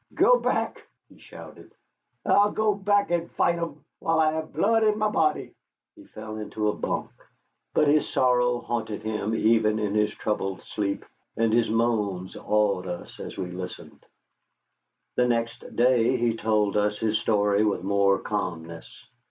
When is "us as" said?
12.87-13.37